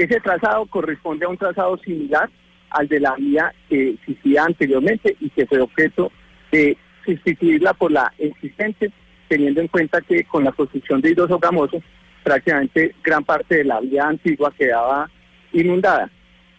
Ese 0.00 0.18
trazado 0.18 0.64
corresponde 0.64 1.26
a 1.26 1.28
un 1.28 1.36
trazado 1.36 1.76
similar 1.76 2.30
al 2.70 2.88
de 2.88 3.00
la 3.00 3.14
vía 3.16 3.52
que 3.68 3.90
existía 3.90 4.44
anteriormente 4.44 5.14
y 5.20 5.28
que 5.28 5.44
fue 5.44 5.60
objeto 5.60 6.10
de 6.50 6.78
sustituirla 7.04 7.74
por 7.74 7.92
la 7.92 8.10
existente, 8.16 8.90
teniendo 9.28 9.60
en 9.60 9.68
cuenta 9.68 10.00
que 10.00 10.24
con 10.24 10.42
la 10.42 10.52
construcción 10.52 11.02
de 11.02 11.10
Idoso 11.10 11.38
Gamoso, 11.38 11.82
prácticamente 12.24 12.94
gran 13.04 13.24
parte 13.24 13.56
de 13.58 13.64
la 13.64 13.78
vía 13.80 14.06
antigua 14.06 14.54
quedaba 14.56 15.10
inundada. 15.52 16.10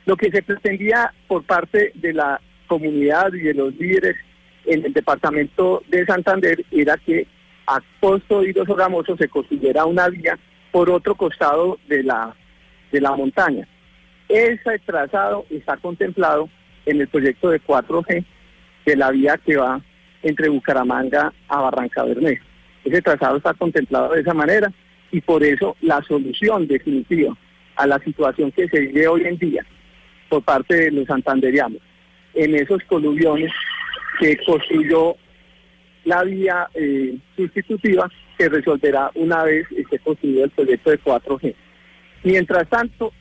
Lo 0.05 0.15
que 0.15 0.29
se 0.29 0.43
pretendía 0.43 1.11
por 1.27 1.41
parte 1.41 1.93
de 1.95 2.13
la 2.13 2.39
comunidad 2.67 3.33
y 3.33 3.39
de 3.39 3.55
los 3.55 3.73
líderes 3.73 4.17
en 4.65 4.85
el 4.85 4.93
departamento 4.93 5.81
de 5.87 6.05
Santander 6.05 6.63
era 6.69 6.95
que 6.95 7.25
a 7.65 7.81
costo 7.99 8.41
de 8.41 8.51
Idoso 8.51 8.75
Gamoso 8.75 9.17
se 9.17 9.29
construyera 9.29 9.85
una 9.85 10.09
vía 10.09 10.37
por 10.71 10.91
otro 10.91 11.15
costado 11.15 11.79
de 11.87 12.03
la 12.03 12.35
de 12.91 13.01
la 13.01 13.15
montaña. 13.15 13.67
Ese 14.29 14.79
trazado 14.85 15.45
está 15.49 15.77
contemplado 15.77 16.49
en 16.85 17.01
el 17.01 17.07
proyecto 17.07 17.49
de 17.49 17.61
4G 17.61 18.23
de 18.85 18.95
la 18.95 19.11
vía 19.11 19.37
que 19.37 19.57
va 19.57 19.81
entre 20.23 20.49
Bucaramanga 20.49 21.33
a 21.47 21.61
Barranca 21.61 22.03
Bermeja. 22.03 22.43
Ese 22.83 23.01
trazado 23.01 23.37
está 23.37 23.53
contemplado 23.53 24.13
de 24.13 24.21
esa 24.21 24.33
manera 24.33 24.71
y 25.11 25.21
por 25.21 25.43
eso 25.43 25.75
la 25.81 26.01
solución 26.03 26.67
definitiva 26.67 27.35
a 27.75 27.87
la 27.87 27.99
situación 27.99 28.51
que 28.51 28.67
se 28.67 28.79
vive 28.79 29.07
hoy 29.07 29.23
en 29.25 29.37
día 29.37 29.65
por 30.29 30.43
parte 30.43 30.75
de 30.75 30.91
los 30.91 31.05
santanderianos 31.05 31.81
en 32.33 32.55
esos 32.55 32.81
coluviones 32.83 33.51
que 34.19 34.37
construyó 34.45 35.15
la 36.05 36.23
vía 36.23 36.69
eh, 36.73 37.17
sustitutiva 37.35 38.09
que 38.37 38.49
resolverá 38.49 39.11
una 39.15 39.43
vez 39.43 39.67
esté 39.71 39.99
construido 39.99 40.45
el 40.45 40.49
proyecto 40.51 40.89
de 40.89 40.99
4G. 40.99 41.55
Mientras 42.23 42.67
tanto, 42.69 43.11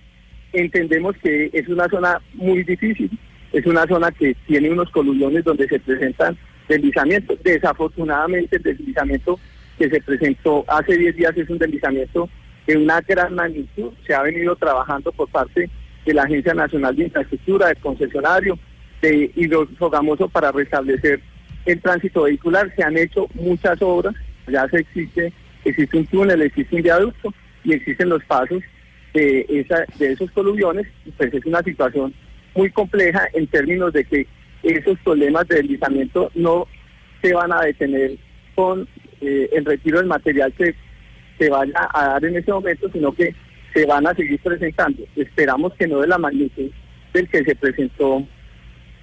entendemos 0.52 1.16
que 1.18 1.50
es 1.52 1.68
una 1.68 1.88
zona 1.88 2.20
muy 2.34 2.62
difícil, 2.64 3.10
es 3.52 3.66
una 3.66 3.86
zona 3.86 4.10
que 4.12 4.34
tiene 4.46 4.70
unos 4.70 4.90
columnones 4.90 5.44
donde 5.44 5.66
se 5.68 5.80
presentan 5.80 6.36
deslizamientos. 6.68 7.42
Desafortunadamente, 7.42 8.56
el 8.56 8.62
deslizamiento 8.62 9.40
que 9.78 9.88
se 9.88 10.00
presentó 10.00 10.64
hace 10.68 10.96
10 10.96 11.16
días 11.16 11.36
es 11.36 11.48
un 11.48 11.58
deslizamiento 11.58 12.28
de 12.66 12.76
una 12.76 13.00
gran 13.00 13.34
magnitud. 13.34 13.92
Se 14.06 14.14
ha 14.14 14.22
venido 14.22 14.54
trabajando 14.56 15.10
por 15.12 15.28
parte 15.30 15.70
de 16.04 16.14
la 16.14 16.22
Agencia 16.22 16.54
Nacional 16.54 16.94
de 16.94 17.04
Infraestructura, 17.04 17.68
del 17.68 17.78
concesionario, 17.78 18.58
de 19.00 19.30
Hidrofogamoso 19.34 20.28
para 20.28 20.52
restablecer 20.52 21.20
el 21.64 21.80
tránsito 21.80 22.22
vehicular. 22.22 22.72
Se 22.76 22.82
han 22.82 22.96
hecho 22.96 23.28
muchas 23.34 23.80
obras, 23.82 24.14
ya 24.46 24.68
se 24.68 24.80
existe, 24.80 25.32
existe 25.64 25.96
un 25.96 26.06
túnel, 26.06 26.42
existe 26.42 26.76
un 26.76 26.82
viaducto 26.82 27.32
y 27.64 27.72
existen 27.72 28.10
los 28.10 28.22
pasos 28.24 28.62
de, 29.14 29.46
esa, 29.48 29.84
de 29.98 30.12
esos 30.12 30.30
coluviones, 30.32 30.86
pues 31.16 31.32
es 31.32 31.44
una 31.44 31.62
situación 31.62 32.14
muy 32.54 32.70
compleja 32.70 33.26
en 33.32 33.46
términos 33.46 33.92
de 33.92 34.04
que 34.04 34.26
esos 34.62 34.98
problemas 35.00 35.46
de 35.48 35.56
deslizamiento 35.56 36.30
no 36.34 36.66
se 37.22 37.32
van 37.32 37.52
a 37.52 37.62
detener 37.62 38.12
con 38.54 38.86
eh, 39.20 39.48
el 39.52 39.64
retiro 39.64 39.98
del 39.98 40.06
material 40.06 40.52
que 40.52 40.74
se 41.38 41.48
vaya 41.48 41.88
a 41.94 42.08
dar 42.08 42.24
en 42.24 42.36
ese 42.36 42.52
momento, 42.52 42.90
sino 42.92 43.12
que 43.12 43.34
se 43.72 43.86
van 43.86 44.06
a 44.06 44.14
seguir 44.14 44.40
presentando. 44.40 45.02
Esperamos 45.16 45.74
que 45.74 45.86
no 45.86 46.00
de 46.00 46.08
la 46.08 46.18
magnitud 46.18 46.70
del 47.12 47.28
que 47.28 47.44
se 47.44 47.54
presentó 47.54 48.26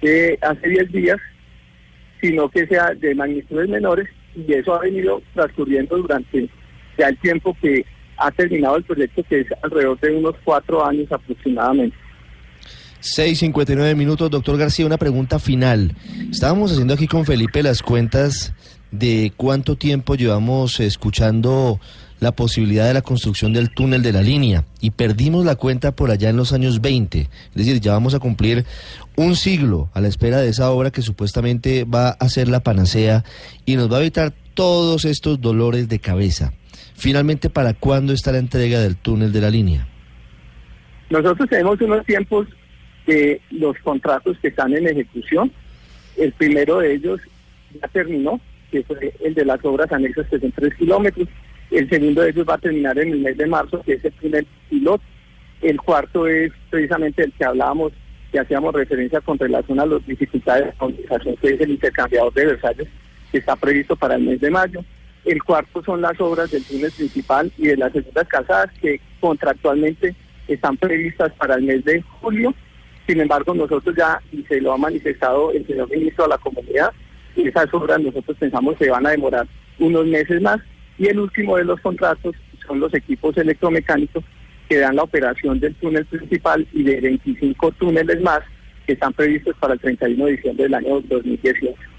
eh, 0.02 0.38
hace 0.40 0.68
10 0.68 0.92
días, 0.92 1.18
sino 2.20 2.48
que 2.48 2.66
sea 2.66 2.94
de 2.94 3.14
magnitudes 3.14 3.68
menores 3.68 4.08
y 4.34 4.52
eso 4.52 4.74
ha 4.74 4.80
venido 4.80 5.22
transcurriendo 5.34 5.96
durante 5.96 6.48
ya 6.96 7.08
el 7.08 7.18
tiempo 7.18 7.56
que 7.60 7.84
ha 8.18 8.30
terminado 8.30 8.76
el 8.76 8.84
proyecto 8.84 9.22
que 9.24 9.40
es 9.40 9.46
alrededor 9.62 9.98
de 10.00 10.16
unos 10.16 10.34
cuatro 10.44 10.84
años 10.84 11.10
aproximadamente. 11.10 11.96
6.59 13.00 13.94
minutos, 13.94 14.30
doctor 14.30 14.58
García, 14.58 14.84
una 14.84 14.96
pregunta 14.96 15.38
final. 15.38 15.94
Estábamos 16.30 16.72
haciendo 16.72 16.94
aquí 16.94 17.06
con 17.06 17.24
Felipe 17.24 17.62
las 17.62 17.80
cuentas 17.80 18.52
de 18.90 19.32
cuánto 19.36 19.76
tiempo 19.76 20.16
llevamos 20.16 20.80
escuchando 20.80 21.78
la 22.20 22.32
posibilidad 22.32 22.86
de 22.86 22.94
la 22.94 23.02
construcción 23.02 23.52
del 23.52 23.70
túnel 23.70 24.02
de 24.02 24.12
la 24.12 24.22
línea 24.22 24.64
y 24.80 24.90
perdimos 24.90 25.44
la 25.44 25.54
cuenta 25.54 25.92
por 25.92 26.10
allá 26.10 26.30
en 26.30 26.36
los 26.36 26.52
años 26.52 26.80
20. 26.80 27.20
Es 27.20 27.28
decir, 27.54 27.80
ya 27.80 27.92
vamos 27.92 28.14
a 28.14 28.18
cumplir 28.18 28.64
un 29.16 29.36
siglo 29.36 29.88
a 29.94 30.00
la 30.00 30.08
espera 30.08 30.40
de 30.40 30.48
esa 30.48 30.70
obra 30.70 30.90
que 30.90 31.02
supuestamente 31.02 31.84
va 31.84 32.10
a 32.10 32.28
ser 32.28 32.48
la 32.48 32.60
panacea 32.60 33.24
y 33.64 33.76
nos 33.76 33.92
va 33.92 33.98
a 33.98 34.00
evitar 34.00 34.34
todos 34.54 35.04
estos 35.04 35.40
dolores 35.40 35.88
de 35.88 36.00
cabeza. 36.00 36.52
Finalmente, 36.98 37.48
¿para 37.48 37.74
cuándo 37.74 38.12
está 38.12 38.32
la 38.32 38.38
entrega 38.38 38.80
del 38.80 38.96
túnel 38.96 39.32
de 39.32 39.40
la 39.40 39.50
línea? 39.50 39.86
Nosotros 41.10 41.48
tenemos 41.48 41.80
unos 41.80 42.04
tiempos 42.04 42.48
de 43.06 43.40
los 43.52 43.78
contratos 43.78 44.36
que 44.42 44.48
están 44.48 44.74
en 44.74 44.88
ejecución. 44.88 45.52
El 46.16 46.32
primero 46.32 46.80
de 46.80 46.94
ellos 46.94 47.20
ya 47.80 47.86
terminó, 47.86 48.40
que 48.72 48.82
fue 48.82 49.14
el 49.24 49.32
de 49.32 49.44
las 49.44 49.64
obras 49.64 49.92
anexas 49.92 50.26
que 50.26 50.40
son 50.40 50.50
tres 50.50 50.74
kilómetros. 50.74 51.28
El 51.70 51.88
segundo 51.88 52.22
de 52.22 52.30
ellos 52.30 52.46
va 52.48 52.54
a 52.54 52.58
terminar 52.58 52.98
en 52.98 53.12
el 53.12 53.20
mes 53.20 53.36
de 53.36 53.46
marzo, 53.46 53.80
que 53.82 53.92
es 53.92 54.04
el 54.04 54.12
primer 54.12 54.44
piloto. 54.68 55.04
El 55.62 55.80
cuarto 55.80 56.26
es 56.26 56.50
precisamente 56.68 57.22
el 57.22 57.32
que 57.32 57.44
hablábamos, 57.44 57.92
que 58.32 58.40
hacíamos 58.40 58.74
referencia 58.74 59.20
con 59.20 59.38
relación 59.38 59.78
a 59.78 59.86
las 59.86 60.04
dificultades 60.04 60.66
de 60.66 60.72
comunicación, 60.72 61.36
que 61.36 61.50
es 61.50 61.60
el 61.60 61.70
intercambiador 61.70 62.34
de 62.34 62.46
Versalles, 62.46 62.88
que 63.30 63.38
está 63.38 63.54
previsto 63.54 63.94
para 63.94 64.16
el 64.16 64.22
mes 64.22 64.40
de 64.40 64.50
mayo. 64.50 64.84
El 65.28 65.42
cuarto 65.42 65.84
son 65.84 66.00
las 66.00 66.18
obras 66.22 66.50
del 66.50 66.64
túnel 66.64 66.90
principal 66.90 67.52
y 67.58 67.66
de 67.66 67.76
las 67.76 67.92
segundas 67.92 68.26
casadas, 68.28 68.70
que 68.80 68.98
contractualmente 69.20 70.14
están 70.48 70.78
previstas 70.78 71.30
para 71.34 71.56
el 71.56 71.64
mes 71.64 71.84
de 71.84 72.00
julio. 72.00 72.54
Sin 73.06 73.20
embargo, 73.20 73.52
nosotros 73.52 73.94
ya, 73.94 74.22
y 74.32 74.42
se 74.44 74.58
lo 74.58 74.72
ha 74.72 74.78
manifestado 74.78 75.52
el 75.52 75.66
señor 75.66 75.90
ministro 75.90 76.24
a 76.24 76.28
la 76.28 76.38
comunidad, 76.38 76.92
esas 77.36 77.72
obras 77.74 78.00
nosotros 78.00 78.38
pensamos 78.38 78.78
que 78.78 78.88
van 78.88 79.06
a 79.06 79.10
demorar 79.10 79.46
unos 79.78 80.06
meses 80.06 80.40
más. 80.40 80.60
Y 80.96 81.08
el 81.08 81.20
último 81.20 81.58
de 81.58 81.64
los 81.64 81.78
contratos 81.82 82.34
son 82.66 82.80
los 82.80 82.94
equipos 82.94 83.36
electromecánicos 83.36 84.24
que 84.66 84.78
dan 84.78 84.96
la 84.96 85.02
operación 85.02 85.60
del 85.60 85.74
túnel 85.74 86.06
principal 86.06 86.66
y 86.72 86.84
de 86.84 87.02
25 87.02 87.72
túneles 87.72 88.22
más 88.22 88.40
que 88.86 88.94
están 88.94 89.12
previstos 89.12 89.54
para 89.60 89.74
el 89.74 89.80
31 89.80 90.24
de 90.24 90.32
diciembre 90.32 90.64
del 90.64 90.74
año 90.74 91.02
2018. 91.02 91.97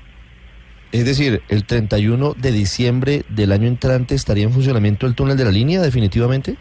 Es 0.91 1.05
decir, 1.05 1.41
el 1.49 1.65
31 1.65 2.33
de 2.33 2.51
diciembre 2.51 3.23
del 3.29 3.51
año 3.51 3.67
entrante 3.67 4.15
estaría 4.15 4.45
en 4.45 4.51
funcionamiento 4.51 5.05
el 5.05 5.15
túnel 5.15 5.37
de 5.37 5.45
la 5.45 5.51
línea, 5.51 5.81
definitivamente. 5.81 6.55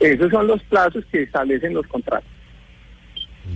Esos 0.00 0.30
son 0.30 0.46
los 0.46 0.62
plazos 0.64 1.04
que 1.10 1.22
establecen 1.22 1.72
los 1.72 1.86
contratos. 1.86 2.28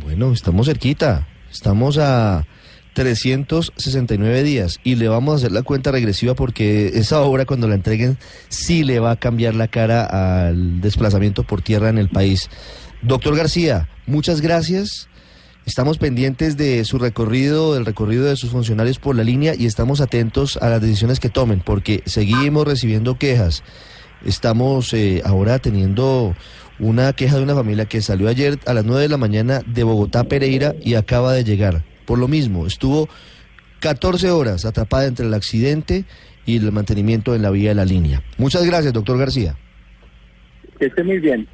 Bueno, 0.02 0.33
estamos 0.33 0.67
cerquita. 0.67 1.26
Estamos 1.50 1.99
a 1.99 2.47
369 2.95 4.43
días 4.43 4.79
y 4.83 4.95
le 4.95 5.09
vamos 5.09 5.35
a 5.35 5.37
hacer 5.37 5.52
la 5.52 5.62
cuenta 5.62 5.93
regresiva 5.93 6.35
porque 6.35 6.88
esa 6.95 7.21
obra 7.21 7.45
cuando 7.45 7.69
la 7.69 7.75
entreguen 7.75 8.17
sí 8.49 8.85
le 8.85 8.99
va 8.99 9.12
a 9.12 9.17
cambiar 9.17 9.55
la 9.55 9.69
cara 9.69 10.05
al 10.47 10.81
desplazamiento 10.81 11.43
por 11.43 11.61
tierra 11.61 11.90
en 11.90 11.99
el 11.99 12.09
país. 12.09 12.49
Doctor 13.02 13.37
García, 13.37 13.88
muchas 14.07 14.40
gracias. 14.40 15.10
Estamos 15.71 15.99
pendientes 15.99 16.57
de 16.57 16.85
su 16.85 16.99
recorrido, 16.99 17.75
del 17.75 17.87
recorrido 17.87 18.25
de 18.25 18.35
sus 18.35 18.50
funcionarios 18.50 18.99
por 18.99 19.15
la 19.15 19.23
línea 19.23 19.55
y 19.57 19.67
estamos 19.67 20.00
atentos 20.00 20.57
a 20.57 20.69
las 20.69 20.81
decisiones 20.81 21.21
que 21.21 21.29
tomen 21.29 21.61
porque 21.61 22.03
seguimos 22.07 22.67
recibiendo 22.67 23.19
quejas. 23.19 23.62
Estamos 24.25 24.93
eh, 24.95 25.23
ahora 25.25 25.61
teniendo 25.61 26.35
una 26.81 27.12
queja 27.12 27.37
de 27.37 27.45
una 27.45 27.55
familia 27.55 27.85
que 27.85 28.03
salió 28.03 28.29
ayer 28.29 28.59
a 28.67 28.75
las 28.75 28.85
9 28.85 29.03
de 29.03 29.09
la 29.11 29.17
mañana 29.17 29.61
de 29.65 29.85
Bogotá, 29.85 30.25
Pereira 30.25 30.75
y 30.83 30.95
acaba 30.95 31.35
de 31.35 31.45
llegar 31.45 31.85
por 32.05 32.19
lo 32.19 32.27
mismo. 32.27 32.67
Estuvo 32.67 33.09
14 33.79 34.29
horas 34.33 34.65
atrapada 34.65 35.07
entre 35.07 35.27
el 35.27 35.35
accidente 35.35 36.05
y 36.47 36.57
el 36.57 36.73
mantenimiento 36.73 37.33
en 37.37 37.43
la 37.43 37.50
vía 37.50 37.69
de 37.69 37.77
la 37.77 37.85
línea. 37.85 38.25
Muchas 38.39 38.67
gracias, 38.67 38.93
doctor 38.93 39.17
García. 39.19 39.55
Que 40.81 40.87
esté 40.87 41.05
muy 41.05 41.21
bien. 41.21 41.47